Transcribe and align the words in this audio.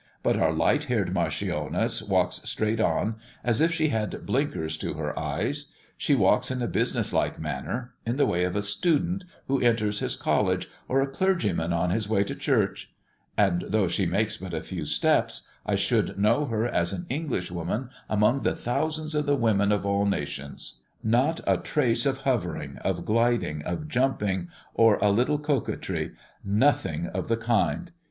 But 0.23 0.37
our 0.39 0.51
light 0.51 0.85
haired 0.85 1.13
marchioness 1.13 2.01
walks 2.01 2.37
straight 2.45 2.79
on, 2.79 3.17
as 3.43 3.61
if 3.61 3.71
she 3.71 3.89
had 3.89 4.25
blinkers 4.25 4.75
to 4.77 4.95
her 4.95 5.13
eyes; 5.19 5.75
she 5.95 6.15
walks 6.15 6.49
in 6.49 6.59
a 6.63 6.67
business 6.67 7.13
like 7.13 7.37
manner 7.37 7.93
in 8.03 8.15
the 8.15 8.25
way 8.25 8.43
of 8.43 8.55
a 8.55 8.63
student 8.63 9.25
who 9.47 9.61
enters 9.61 9.99
his 9.99 10.15
college, 10.15 10.67
or 10.87 11.03
a 11.03 11.07
clergyman 11.07 11.71
on 11.71 11.91
his 11.91 12.09
way 12.09 12.23
to 12.23 12.33
church; 12.33 12.91
and 13.37 13.65
though 13.67 13.87
she 13.87 14.07
makes 14.07 14.37
but 14.37 14.55
a 14.55 14.61
few 14.63 14.85
steps, 14.85 15.47
I 15.67 15.75
should 15.75 16.17
know 16.17 16.45
her 16.45 16.65
as 16.67 16.93
an 16.93 17.05
English 17.07 17.51
woman 17.51 17.91
among 18.09 18.41
the 18.41 18.55
thousands 18.55 19.13
of 19.13 19.27
the 19.27 19.35
women 19.37 19.71
of 19.71 19.85
all 19.85 20.07
nations. 20.07 20.79
Not 21.03 21.41
a 21.45 21.57
trace 21.57 22.07
of 22.07 22.21
hovering, 22.25 22.77
of 22.77 23.05
gliding, 23.05 23.61
of 23.65 23.87
jumping, 23.87 24.47
or 24.73 24.97
a 24.99 25.11
little 25.11 25.37
coquetry; 25.37 26.13
nothing 26.43 27.05
of 27.05 27.27
the 27.27 27.37
kind. 27.37 27.91